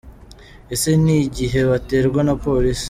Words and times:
Ese 0.73 0.89
ni 1.03 1.15
igihe 1.27 1.59
baterwa 1.71 2.19
na 2.27 2.33
police? 2.43 2.79